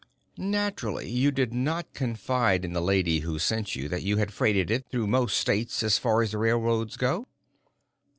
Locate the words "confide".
1.93-2.65